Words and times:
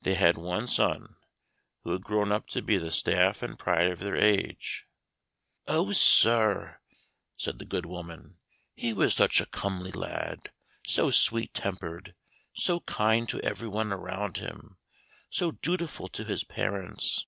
They 0.00 0.14
had 0.14 0.38
one 0.38 0.66
son, 0.68 1.16
who 1.82 1.92
had 1.92 2.00
grown 2.00 2.32
up 2.32 2.46
to 2.48 2.62
be 2.62 2.78
the 2.78 2.90
staff 2.90 3.42
and 3.42 3.58
pride 3.58 3.90
of 3.90 3.98
their 3.98 4.16
age. 4.16 4.86
"Oh, 5.68 5.92
sir!" 5.92 6.80
said 7.36 7.58
the 7.58 7.66
good 7.66 7.84
woman, 7.84 8.38
"he 8.74 8.94
was 8.94 9.12
such 9.12 9.38
a 9.38 9.44
comely 9.44 9.90
lad, 9.92 10.50
so 10.86 11.10
sweet 11.10 11.52
tempered, 11.52 12.14
so 12.54 12.80
kind 12.80 13.28
to 13.28 13.42
every 13.42 13.68
one 13.68 13.92
around 13.92 14.38
him, 14.38 14.78
so 15.28 15.50
dutiful 15.50 16.08
to 16.08 16.24
his 16.24 16.42
parents! 16.42 17.26